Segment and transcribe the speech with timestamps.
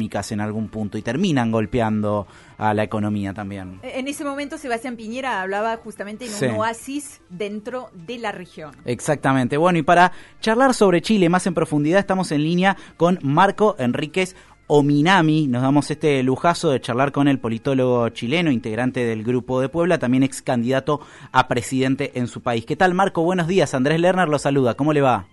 [0.00, 3.80] en algún punto y terminan golpeando a la economía también.
[3.82, 8.76] En ese momento Sebastián Piñera hablaba justamente en un oasis dentro de la región.
[8.84, 9.56] Exactamente.
[9.56, 14.36] Bueno, y para charlar sobre Chile más en profundidad estamos en línea con Marco Enríquez
[14.68, 15.48] Ominami.
[15.48, 19.98] Nos damos este lujazo de charlar con el politólogo chileno, integrante del Grupo de Puebla,
[19.98, 21.00] también ex candidato
[21.32, 22.64] a presidente en su país.
[22.64, 23.24] ¿Qué tal, Marco?
[23.24, 23.74] Buenos días.
[23.74, 24.74] Andrés Lerner lo saluda.
[24.74, 25.26] ¿Cómo le va?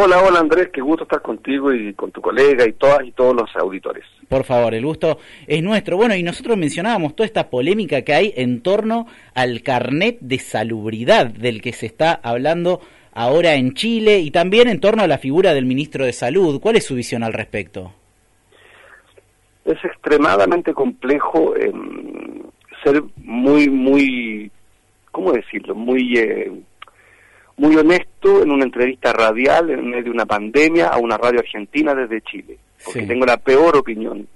[0.00, 3.34] Hola, hola Andrés, qué gusto estar contigo y con tu colega y todas y todos
[3.34, 4.04] los auditores.
[4.28, 5.96] Por favor, el gusto es nuestro.
[5.96, 11.26] Bueno, y nosotros mencionábamos toda esta polémica que hay en torno al carnet de salubridad
[11.26, 12.80] del que se está hablando
[13.12, 16.60] ahora en Chile y también en torno a la figura del ministro de Salud.
[16.60, 17.92] ¿Cuál es su visión al respecto?
[19.64, 22.44] Es extremadamente complejo em,
[22.84, 24.48] ser muy, muy,
[25.10, 25.74] ¿cómo decirlo?
[25.74, 26.16] Muy...
[26.16, 26.52] Eh,
[27.58, 31.94] muy honesto en una entrevista radial en medio de una pandemia a una radio argentina
[31.94, 34.26] desde Chile, porque tengo la peor opinión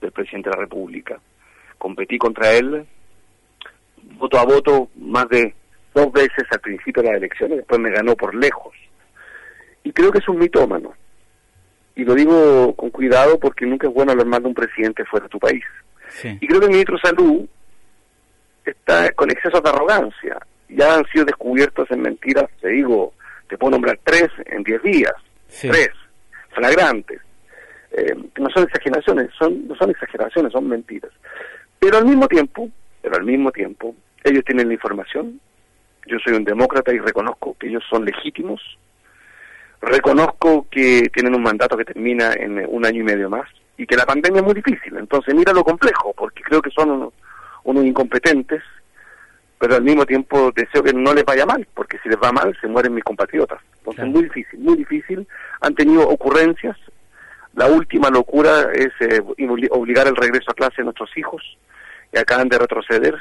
[0.00, 1.20] del presidente de la República.
[1.76, 2.86] Competí contra él
[4.16, 5.54] voto a voto más de
[5.92, 8.74] dos veces al principio de las elecciones, después me ganó por lejos.
[9.82, 10.94] Y creo que es un mitómano.
[11.96, 15.24] Y lo digo con cuidado porque nunca es bueno hablar mal de un presidente fuera
[15.24, 15.64] de tu país.
[16.22, 17.48] Y creo que el ministro de Salud
[18.64, 23.14] está con exceso de arrogancia ya han sido descubiertos en mentiras, te digo,
[23.48, 25.14] te puedo nombrar tres en diez días,
[25.60, 25.90] tres,
[26.50, 27.20] flagrantes.
[27.90, 31.10] Eh, no son exageraciones, son, no son exageraciones, son mentiras.
[31.78, 32.68] Pero al mismo tiempo,
[33.00, 35.40] pero al mismo tiempo, ellos tienen la información,
[36.06, 38.60] yo soy un demócrata y reconozco que ellos son legítimos,
[39.80, 43.96] reconozco que tienen un mandato que termina en un año y medio más y que
[43.96, 47.12] la pandemia es muy difícil, entonces mira lo complejo, porque creo que son
[47.64, 48.62] unos incompetentes
[49.58, 52.56] pero al mismo tiempo deseo que no les vaya mal, porque si les va mal
[52.60, 53.60] se mueren mis compatriotas.
[53.78, 55.26] Entonces es muy difícil, muy difícil.
[55.60, 56.76] Han tenido ocurrencias.
[57.54, 59.20] La última locura es eh,
[59.70, 61.42] obligar el regreso a clase a nuestros hijos,
[62.12, 63.16] y acaban de retroceder.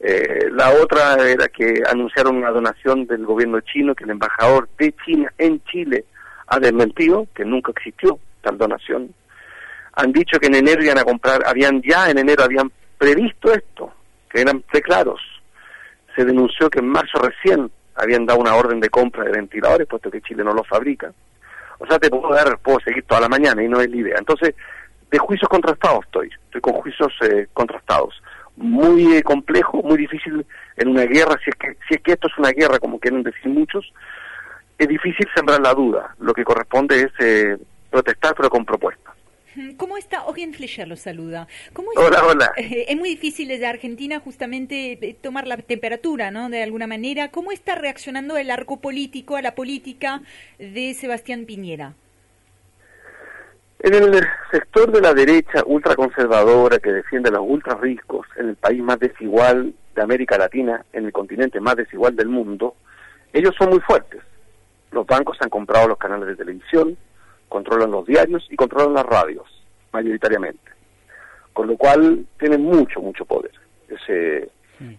[0.00, 4.94] Eh, la otra era que anunciaron una donación del gobierno chino, que el embajador de
[5.04, 6.06] China en Chile
[6.46, 9.14] ha desmentido, que nunca existió tal donación.
[9.94, 13.92] Han dicho que en enero iban a comprar, habían ya en enero habían previsto esto,
[14.30, 15.20] que eran preclaros
[16.14, 20.10] se denunció que en marzo recién habían dado una orden de compra de ventiladores, puesto
[20.10, 21.12] que Chile no los fabrica.
[21.78, 24.16] O sea, te puedo dar, puedo seguir toda la mañana y no es la idea.
[24.18, 24.54] Entonces,
[25.10, 28.22] de juicios contrastados estoy, estoy con juicios eh, contrastados.
[28.56, 30.46] Muy eh, complejo, muy difícil
[30.76, 33.22] en una guerra, si es, que, si es que esto es una guerra, como quieren
[33.22, 33.92] decir muchos,
[34.78, 36.14] es difícil sembrar la duda.
[36.18, 37.58] Lo que corresponde es eh,
[37.90, 39.14] protestar, pero con propuestas.
[39.76, 40.26] ¿Cómo está?
[40.26, 41.46] Ogen Fleischer lo saluda.
[41.72, 42.52] ¿Cómo hola, hola.
[42.56, 46.48] Eh, es muy difícil desde Argentina justamente eh, tomar la temperatura, ¿no?
[46.48, 47.30] De alguna manera.
[47.30, 50.22] ¿Cómo está reaccionando el arco político a la política
[50.58, 51.94] de Sebastián Piñera?
[53.80, 58.56] En el sector de la derecha ultraconservadora que defiende a los ultra ricos en el
[58.56, 62.76] país más desigual de América Latina, en el continente más desigual del mundo,
[63.32, 64.20] ellos son muy fuertes.
[64.92, 66.96] Los bancos han comprado los canales de televisión,
[67.52, 69.46] controlan los diarios y controlan las radios,
[69.92, 70.70] mayoritariamente.
[71.52, 73.52] Con lo cual tienen mucho, mucho poder.
[73.88, 74.00] Es,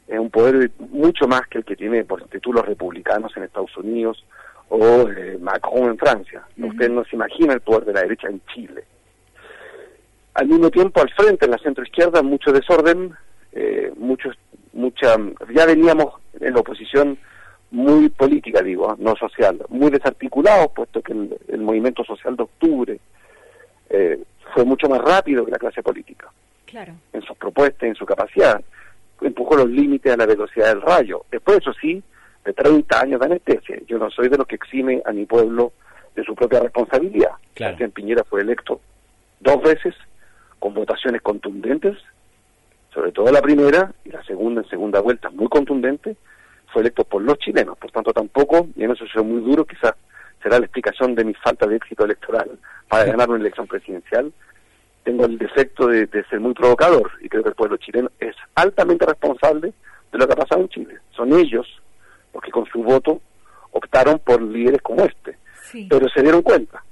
[0.08, 3.76] es un poder mucho más que el que tiene, por ejemplo, los republicanos en Estados
[3.76, 4.24] Unidos
[4.70, 6.44] o eh, Macron en Francia.
[6.56, 8.84] Usted no se imagina el poder de la derecha en Chile.
[10.36, 13.16] Al mismo tiempo, al frente, en la centroizquierda, mucho desorden,
[13.52, 14.36] eh, muchos,
[14.74, 15.16] mucha,
[15.56, 17.18] ya veníamos en la oposición
[17.74, 23.00] muy política, digo, no social, muy desarticulado, puesto que el, movimiento social de octubre
[23.90, 24.20] eh,
[24.54, 26.32] fue mucho más rápido que la clase política.
[26.68, 26.94] Claro.
[27.12, 28.62] En sus propuestas, en su capacidad,
[29.22, 31.26] empujó los límites a la velocidad del rayo.
[31.32, 32.02] Después, eso sí,
[32.46, 33.80] de 30 años de anestesia.
[33.88, 35.74] Yo no soy de los que exime a mi pueblo
[36.16, 37.32] de su propia responsabilidad.
[37.56, 37.76] Claro.
[37.92, 38.82] Piñera fue electo
[39.40, 39.96] dos veces
[40.60, 41.98] con votaciones contundentes,
[42.94, 46.16] sobre todo la primera y la segunda en segunda vuelta muy contundente,
[46.74, 49.94] fue electo por los chilenos, por tanto tampoco, y en eso soy muy duro, quizás
[50.42, 52.50] será la explicación de mi falta de éxito electoral
[52.90, 54.34] para ganar una elección presidencial,
[55.04, 59.06] tengo el defecto de, ser muy provocador y creo que el pueblo chileno es altamente
[59.06, 59.74] responsable
[60.12, 60.98] de lo que ha pasado en Chile.
[61.12, 61.68] Son ellos
[62.34, 63.22] los que con su voto
[63.72, 65.38] optaron por líderes como este,
[65.90, 66.84] pero se dieron cuenta.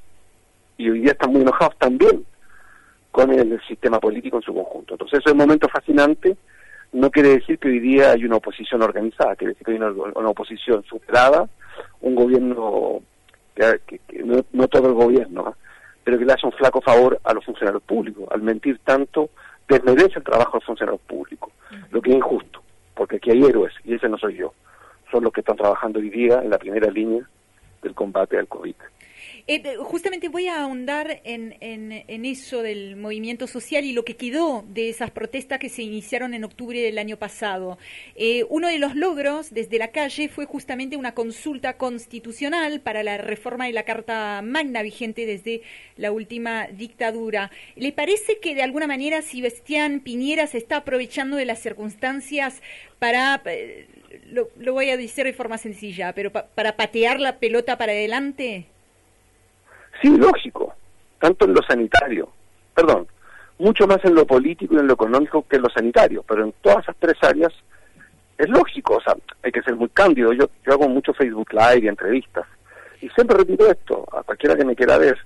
[0.77, 2.25] Y hoy día están muy enojados también
[3.11, 4.94] con el sistema político en su conjunto.
[4.95, 6.35] Entonces es un momento fascinante
[6.93, 10.29] no quiere decir que hoy día hay una oposición organizada, quiere decir que hay una,
[10.29, 11.47] oposición superada,
[12.01, 13.01] un gobierno,
[13.55, 15.55] que, no, todo el gobierno, ¿ah?
[16.03, 18.27] pero que le hace un flaco favor a los funcionarios públicos.
[18.31, 19.29] Al mentir tanto,
[19.67, 21.51] desmerece el trabajo de los funcionarios públicos,
[21.91, 22.61] lo que es injusto,
[22.94, 24.53] porque aquí hay héroes, y ese no soy yo.
[25.09, 27.23] Son los que están trabajando hoy día en la primera línea
[27.81, 28.75] del combate al COVID.
[29.47, 34.63] Eh, justamente voy a ahondar en, en, eso del movimiento social y lo que quedó
[34.67, 37.77] de esas protestas que se iniciaron en octubre del año pasado.
[38.15, 43.17] Eh, uno de los logros desde la calle fue justamente una consulta constitucional para la
[43.17, 45.61] reforma de la Carta Magna vigente desde
[45.97, 47.51] la última dictadura.
[47.75, 52.61] ¿Le parece que de alguna manera Sebastián Piñera se está aprovechando de las circunstancias
[52.99, 53.41] para...
[53.45, 53.87] Eh,
[54.31, 58.65] lo, voy a decir de forma sencilla, pero para patear la pelota para adelante.
[60.01, 60.74] Sí, lógico,
[61.19, 62.30] tanto en lo sanitario,
[62.74, 63.07] perdón,
[63.59, 66.53] mucho más en lo político y en lo económico que en lo sanitario, pero en
[66.62, 67.53] todas esas tres áreas
[68.38, 70.33] es lógico, o sea, hay que ser muy cándido.
[70.33, 72.48] Yo, yo hago mucho Facebook Live y entrevistas,
[73.01, 75.18] y siempre repito esto, a cualquiera que me quiera ver,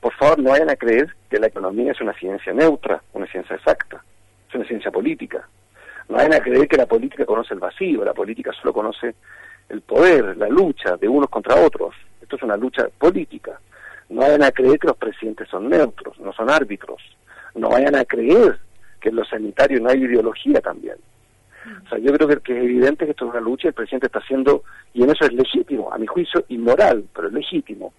[0.00, 3.56] por favor no vayan a creer que la economía es una ciencia neutra, una ciencia
[3.56, 4.02] exacta,
[4.48, 5.46] es una ciencia política.
[6.08, 9.14] No vayan a creer que la política conoce el vacío, la política solo conoce
[9.68, 11.94] el poder, la lucha de unos contra otros.
[12.20, 13.60] Esto es una lucha política.
[14.10, 17.00] No vayan a creer que los presidentes son neutros, no son árbitros.
[17.54, 18.58] No vayan a creer
[19.00, 20.96] que en lo sanitario no hay ideología también.
[21.86, 24.18] O sea, yo creo que, es evidente que esto es una lucha, el presidente está
[24.18, 24.64] haciendo,
[24.94, 27.92] y en eso es legítimo, a mi juicio inmoral, pero es legítimo,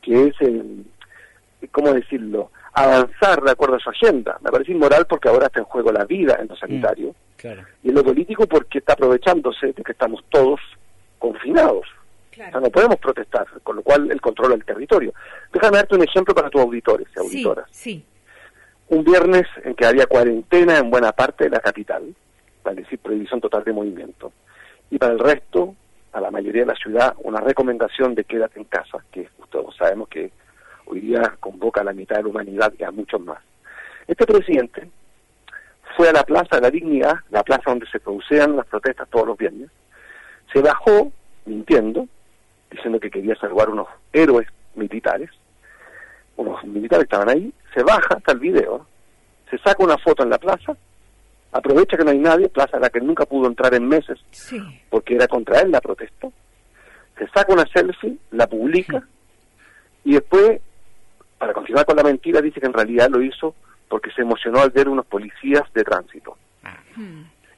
[0.00, 0.84] que es, el,
[1.70, 4.38] ¿cómo decirlo?, avanzar de acuerdo a su agenda.
[4.42, 7.48] Me parece inmoral porque ahora está en juego la vida en lo sanitario, mm,
[7.82, 10.60] y en lo político porque está aprovechándose de que estamos todos
[11.18, 11.86] confinados.
[12.32, 15.12] O sea, no podemos protestar, con lo cual el control del territorio.
[15.52, 17.66] Déjame darte un ejemplo para tus auditores y auditoras.
[17.70, 18.04] Sí,
[18.88, 22.14] Un viernes en que había cuarentena en buena parte de la capital,
[22.62, 24.32] para decir prohibición total de movimiento,
[24.90, 25.74] y para el resto,
[26.12, 30.08] a la mayoría de la ciudad, una recomendación de quédate en casa, que todos sabemos
[30.08, 30.30] que
[30.86, 33.38] hoy día convoca a la mitad de la humanidad y a muchos más.
[34.06, 34.88] Este presidente
[35.96, 39.26] fue a la Plaza de la Dignidad, la plaza donde se producían las protestas todos
[39.26, 39.70] los viernes,
[40.52, 41.12] se bajó
[41.44, 42.06] mintiendo,
[42.72, 45.30] diciendo que quería salvar unos héroes militares,
[46.36, 48.86] unos militares estaban ahí, se baja hasta el video,
[49.50, 50.76] se saca una foto en la plaza,
[51.52, 54.18] aprovecha que no hay nadie, plaza a la que nunca pudo entrar en meses,
[54.90, 56.28] porque era contra él la protesta,
[57.18, 59.06] se saca una selfie, la publica,
[60.04, 60.60] y después,
[61.38, 63.54] para continuar con la mentira, dice que en realidad lo hizo
[63.88, 66.36] porque se emocionó al ver unos policías de tránsito.
[66.64, 66.78] Ah.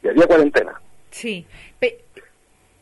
[0.02, 0.80] Y había cuarentena.
[1.10, 1.46] Sí.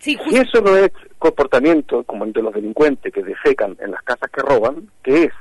[0.02, 4.28] Si eso no es comportamiento como el de los delincuentes que defecan en las casas
[4.32, 5.32] que roban, ¿qué es?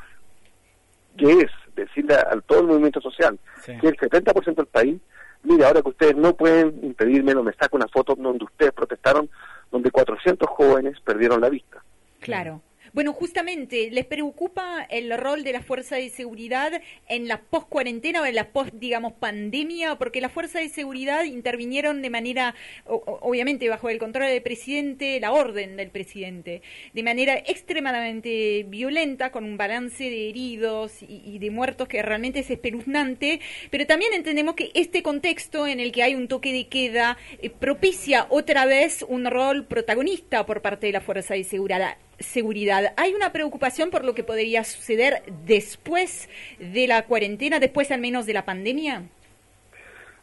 [1.17, 1.51] ¿Qué es?
[1.75, 5.01] Decirle al todo el movimiento social que el 70% del país,
[5.41, 9.31] mire, ahora que ustedes no pueden impedirme, no me saco una foto donde ustedes protestaron,
[9.71, 11.83] donde 400 jóvenes perdieron la vista.
[12.19, 12.61] Claro.
[12.93, 18.25] Bueno, justamente, ¿les preocupa el rol de la fuerza de seguridad en la post-cuarentena o
[18.25, 19.95] en la post, digamos, pandemia?
[19.95, 22.53] Porque la fuerza de seguridad intervinieron de manera,
[22.85, 29.45] obviamente, bajo el control del presidente, la orden del presidente, de manera extremadamente violenta, con
[29.45, 33.39] un balance de heridos y, de muertos que realmente es espeluznante,
[33.69, 37.49] pero también entendemos que este contexto en el que hay un toque de queda eh,
[37.49, 42.94] propicia otra vez un rol protagonista por parte de la fuerza de seguridad seguridad.
[42.97, 46.29] ¿Hay una preocupación por lo que podría suceder después
[46.59, 49.03] de la cuarentena, después al menos de la pandemia?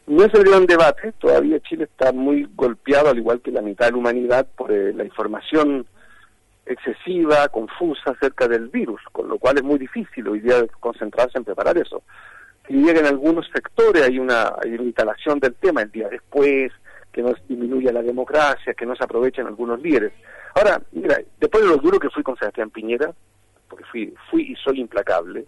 [0.07, 3.85] No es el gran debate, todavía Chile está muy golpeado, al igual que la mitad
[3.85, 5.85] de la humanidad, por eh, la información
[6.65, 11.43] excesiva, confusa acerca del virus, con lo cual es muy difícil hoy día concentrarse en
[11.43, 12.01] preparar eso.
[12.67, 16.71] Si llega en algunos sectores hay una instalación del tema el día después,
[17.11, 20.13] que no disminuya la democracia, que no se aprovechen algunos líderes.
[20.55, 23.13] Ahora, mira, después de lo duro que fui con Sebastián Piñera,
[23.67, 25.45] porque fui, fui y soy implacable,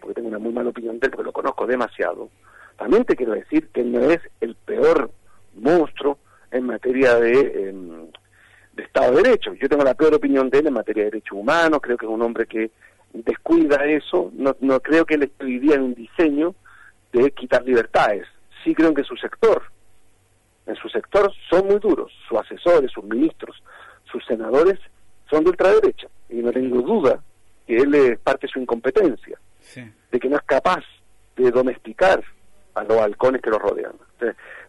[0.00, 2.28] porque tengo una muy mala opinión de él, porque lo conozco demasiado,
[2.76, 5.10] también te quiero decir que no es el peor
[5.54, 6.18] monstruo
[6.50, 8.06] en materia de, em,
[8.76, 9.54] Estado de Derecho.
[9.54, 12.12] Yo tengo la peor opinión de él en materia de derechos humanos, creo que es
[12.12, 12.70] un hombre que
[13.12, 16.54] descuida eso, no, no creo que él escribiría en un diseño
[17.12, 18.26] de quitar libertades.
[18.62, 19.62] Sí creo que su sector,
[20.66, 23.62] en su sector son muy duros, sus asesores, sus ministros,
[24.10, 24.78] sus senadores
[25.30, 27.22] son de ultraderecha y no tengo duda
[27.66, 29.38] que él es parte de su incompetencia,
[30.10, 30.84] de que no es capaz
[31.36, 32.22] de domesticar
[32.74, 33.92] a los halcones que lo rodean.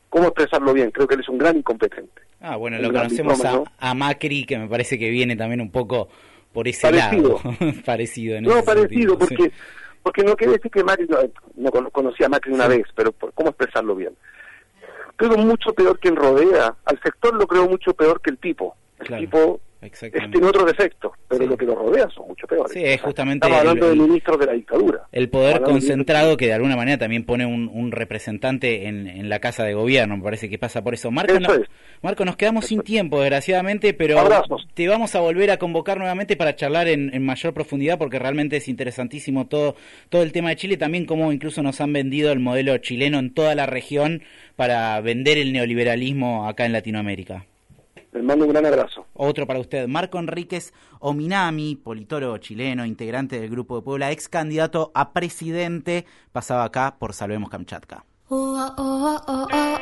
[0.10, 0.92] ¿Cómo expresarlo bien?
[0.92, 2.22] Creo que él es un gran incompetente.
[2.39, 3.42] Ah, bueno, lo conocemos
[3.80, 6.10] a, Macri, que me parece que viene también un poco
[6.54, 7.39] por ese parecido.
[7.44, 7.74] lado.
[7.86, 8.42] parecido.
[8.42, 9.51] no, parecido, porque,
[10.01, 11.08] porque no quiere decir que Macri,
[11.56, 14.13] no, conocía a Macri una vez, pero ¿cómo expresarlo bien?
[15.17, 18.75] Creo mucho peor quien rodea, al sector lo creo mucho peor que el tipo.
[19.00, 22.74] El tipo Este tiene otro defecto, pero lo que lo rodea son mucho peores.
[22.74, 23.46] Sí, es justamente.
[23.46, 25.07] Estamos hablando de ministros de la dictadura.
[25.12, 29.74] El poder concentrado que de alguna manera también pone un, representante en, la casa de
[29.74, 31.12] gobierno, me parece que pasa por eso.
[31.12, 31.34] Marco,
[32.01, 34.17] Marco nos quedamos sin tiempo, desgraciadamente, pero
[34.74, 38.57] te vamos a volver a convocar nuevamente para charlar en, en, mayor profundidad, porque realmente
[38.57, 39.75] es interesantísimo todo,
[40.10, 43.34] todo el tema de Chile, también cómo incluso nos han vendido el modelo chileno en
[43.34, 44.24] toda la región
[44.55, 47.46] para vender el neoliberalismo acá en Latinoamérica.
[48.17, 49.05] Les mando un gran abrazo.
[49.13, 49.88] Otro para usted.
[49.88, 56.63] Marco Enríquez Ominami, politólogo chileno, integrante del Grupo de Puebla, ex candidato a presidente, pasaba
[56.63, 58.05] acá por Salvemos Kamchatka.
[58.29, 59.77] Oh, oh, oh,